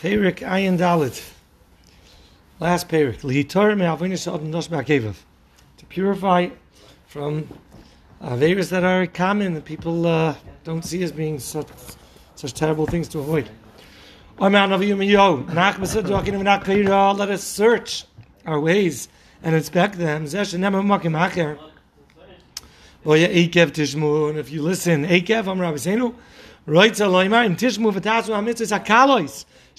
[0.00, 1.30] Perik Ayin Dalit.
[2.58, 3.20] Last Perik.
[3.20, 5.14] Lihitor me'avonis adam nos me'akevav.
[5.76, 6.48] To purify
[7.06, 7.46] from
[8.22, 10.34] Averas that are common that people uh,
[10.64, 11.68] don't see as being such,
[12.34, 13.50] such terrible things to avoid.
[14.38, 14.54] Let
[17.30, 18.06] us search
[18.46, 19.08] our ways
[19.42, 20.24] and inspect them.
[20.24, 20.50] And if
[24.50, 25.46] you listen, Ekev,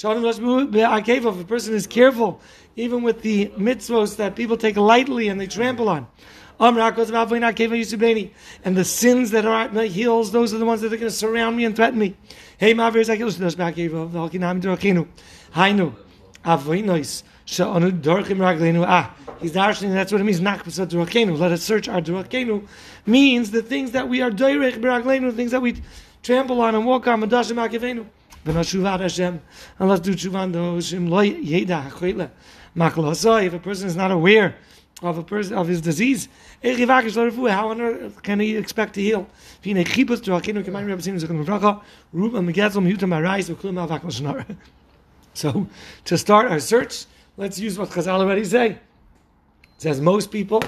[0.00, 2.40] To a person is careful,
[2.74, 6.06] even with the mitzvos that people take lightly and they trample on.
[6.58, 6.76] And
[8.76, 11.14] the sins that are at my heels, those are the ones that are going to
[11.14, 12.16] surround me and threaten me.
[12.56, 12.96] Hey, Hainu,
[16.44, 18.86] Avoinois, Sha'anu Dorchim Raglenu.
[18.88, 21.38] Ah, he's darshaning, that's what it means, Nachbasa Durakenu.
[21.38, 22.66] Let us search our Durakenu.
[23.04, 25.82] Means the things that we are Doirech the things that we
[26.22, 28.06] trample on and walk on, Madashim Akivenu.
[28.44, 29.40] V'noshuvat Hashem,
[29.78, 32.30] and do tshuvan loy yeda.
[32.76, 34.56] Maklosoi, if a person is not aware
[35.02, 36.28] of a person of his disease,
[36.62, 39.26] how on earth can he expect to heal?
[45.32, 45.68] So,
[46.06, 47.06] to start our search,
[47.36, 48.70] let's use what Chazal already say.
[48.70, 48.78] It
[49.78, 50.60] says most people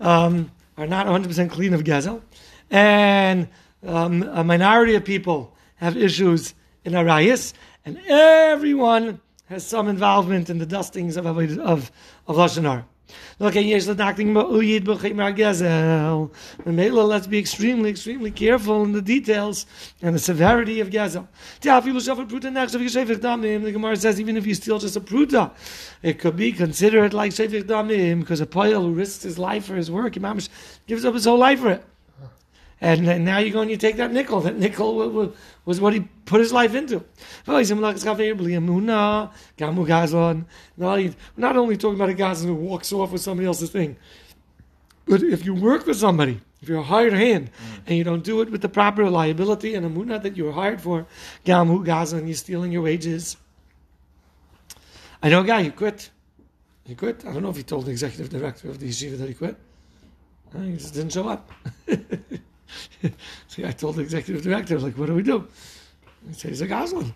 [0.00, 2.22] um, are not 100% clean of Gezel,
[2.70, 3.48] and
[3.86, 6.54] um, a minority of people have issues
[6.88, 7.52] in Arayas,
[7.84, 11.38] and everyone has some involvement in the dustings of, of,
[12.26, 12.84] of, Lashon
[13.38, 13.56] let's
[17.26, 19.64] be extremely, extremely careful in the details
[20.02, 21.26] and the severity of Gezel.
[23.62, 25.52] The Gemara says even if you steal just a pruta,
[26.02, 29.76] it could be considered like Shevich Damim because a poil who risks his life for
[29.76, 30.14] his work,
[30.86, 31.84] gives up his whole life for it.
[32.80, 34.40] And, and now you go and you take that nickel.
[34.40, 35.34] That nickel was,
[35.64, 37.04] was what he put his life into.
[37.46, 37.54] We're
[41.36, 43.96] not only talking about a gazan who walks off with somebody else's thing,
[45.06, 47.80] but if you work for somebody, if you're a hired hand mm.
[47.86, 50.80] and you don't do it with the proper reliability and amuna that you were hired
[50.80, 51.06] for,
[51.44, 53.36] gamu gazan, you're stealing your wages.
[55.22, 56.10] I know a guy who quit.
[56.84, 57.24] He quit.
[57.26, 59.56] I don't know if he told the executive director of the yeshiva that he quit.
[60.56, 61.50] He just didn't show up.
[63.48, 65.46] See, I told the executive director, I was like, what do we do?
[66.28, 67.12] He said, he's a Goslin.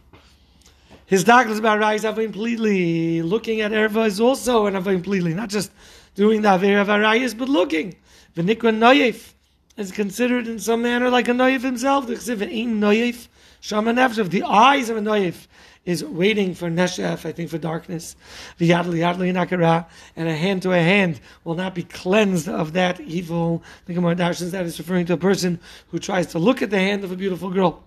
[1.06, 5.34] His doctors about rise have been completely looking at Erva is also an Avim completely,
[5.34, 5.70] not just
[6.14, 7.96] doing the Aver of Arayas, but looking.
[8.36, 9.34] V'nikra Noyef
[9.76, 12.06] is considered in some manner like a Noyef himself.
[12.06, 13.28] The Chesiv ain't Noyef.
[13.62, 15.46] Shaman the eyes of a Noyef
[15.84, 18.16] is waiting for neshef, I think for darkness.
[18.58, 19.86] V'yadli yadli nakara,
[20.16, 23.62] and a hand to a hand will not be cleansed of that evil.
[23.86, 25.60] The Gemara Darshans that is referring to a person
[25.92, 27.84] who tries to look at the hand of a beautiful girl.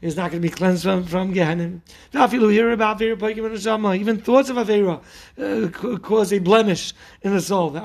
[0.00, 1.80] Is not going to be cleansed from, from Gehenim.
[4.00, 5.02] Even thoughts of Avera
[5.36, 6.92] uh, cause a blemish
[7.22, 7.76] in the soul.
[7.76, 7.84] And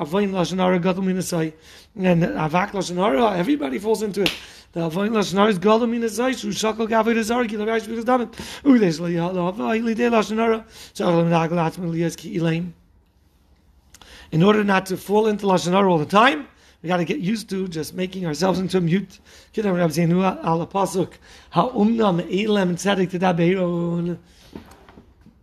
[2.23, 4.31] Avak Lashonara, everybody falls into it.
[4.73, 8.33] The avoin lashnar is gadol min azayis who shakal gavod azar ki levayish because damen
[8.63, 12.73] udes lo yalo avoy li de lashnara so lo nagel atmen ki.
[14.31, 16.47] In order not to fall into lashnar all the time,
[16.83, 19.19] we got to get used to just making ourselves into a mute.
[19.53, 21.13] Kidam Rabbi Zenu al pasuk
[21.51, 24.17] ha umnam elem tzedek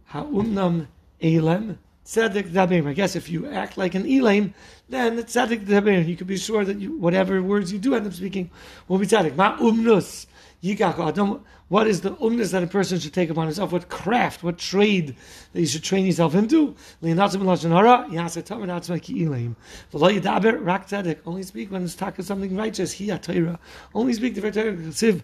[0.05, 0.87] ha umnam
[1.23, 1.78] elem
[2.10, 2.88] tzedek tedabeirun.
[2.88, 4.53] I guess if you act like an elaim,
[4.88, 6.00] then it's tzaddik deber.
[6.00, 8.50] You can be sure that you, whatever words you do end up speaking
[8.88, 9.37] will be tzaddik.
[9.37, 10.26] Ma umnus
[10.62, 13.71] yikach What is the umnus that a person should take upon himself?
[13.71, 15.15] What craft, what trade
[15.53, 16.75] that you should train yourself into?
[17.00, 17.15] Only
[21.44, 22.91] speak when it's talking something righteous.
[22.91, 23.12] He
[23.94, 24.72] Only speak the Torah.
[24.91, 25.22] Siv.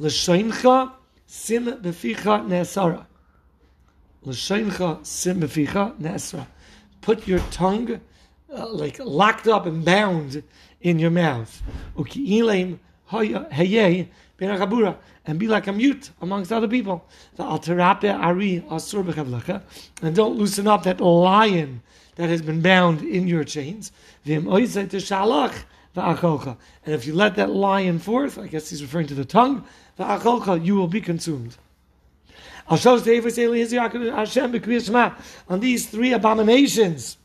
[0.00, 0.92] L'shoincha
[1.28, 3.06] sim beficha ne'asara.
[4.24, 6.46] L'shaincha sim nesra.
[7.00, 8.00] Put your tongue
[8.52, 10.42] uh, like locked up and bound
[10.80, 11.62] in your mouth.
[11.96, 12.78] Uki'ileim
[13.10, 17.06] hayeh ben and be like a mute amongst other people.
[17.36, 19.62] The alterape ari asur
[20.02, 21.82] and don't loosen up that lion
[22.16, 23.92] that has been bound in your chains.
[24.24, 24.46] And
[26.86, 29.64] if you let that lion forth, I guess he's referring to the tongue,
[29.98, 31.56] you will be consumed.
[32.68, 32.78] On
[35.60, 37.16] these three abominations,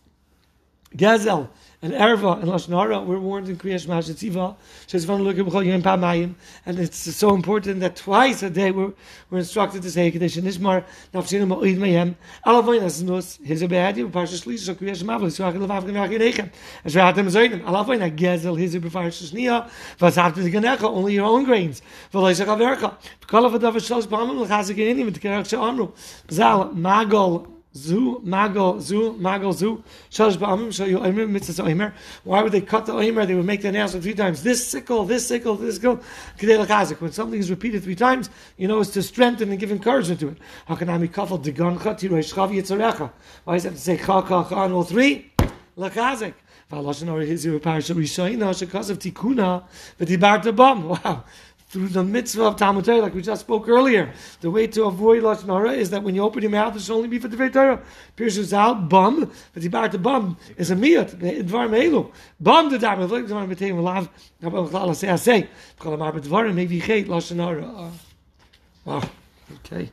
[0.96, 1.50] Gezel
[1.84, 3.02] and erva and lashon hara.
[3.02, 4.56] We're warned in Kriyash Mashatziva.
[4.88, 6.36] Says look at Yom Pamayim,
[6.66, 8.94] and it's so important that twice a day we're,
[9.30, 12.16] we're instructed to say Kaddish and Ishmar Nafshinim Ma'id Mayhem.
[12.46, 13.38] Alavoin Nus.
[13.44, 14.08] His a bad you.
[14.08, 15.60] Parsha Shlish so Kriyash Mavli.
[15.60, 16.52] Love Avgan Vachinechem.
[16.86, 17.62] As Rahatim Zaydim.
[17.64, 19.70] Alavoin a Gezel His a Befarsh Shnia.
[20.00, 21.82] Was after the Ganecha only your own grains.
[22.14, 22.96] V'loisach Avercha.
[23.28, 25.94] Kol of Adav Shalosh B'amim L'chazik Yinim V'Tkerach She'amru.
[26.32, 31.94] Zal Magol Zu, Magol, Zu, Magol, Zu, Shalosh Ba'amim, Shal Yoimer, Mitzvah.
[32.24, 33.26] Why would they cut the Oimer?
[33.26, 34.44] They would make the announcement three times.
[34.44, 35.98] This sickle, this sickle, this sickle.
[36.38, 37.02] Kedei Lachazik.
[37.02, 40.30] When something is repeated three times, you know it's to strengthen and give encouragement to
[40.30, 40.38] it.
[40.70, 43.12] Hakanami Kafel, Degancha, Tiroi Shchav Yitzarecha.
[43.44, 45.32] Why does it have to say Cha, Cha, Cha on all three?
[50.56, 50.84] Bam.
[50.90, 51.24] Wow
[51.74, 54.14] through the mitzvah of Talmud Torah, like we just spoke earlier.
[54.42, 56.94] The way to avoid Lashon Hara is that when you open your mouth, it should
[56.94, 57.82] only be for the Torah.
[58.16, 62.12] Pirshu out bum, but the to bum is a miyat, dvar meilu.
[62.40, 64.08] Bum the dam, like the one lav,
[64.44, 65.50] about chlala say, I say,
[65.80, 67.92] call him arbet dvarim, maybe chait Lashon Hara.
[68.86, 69.02] Wow,
[69.56, 69.82] okay.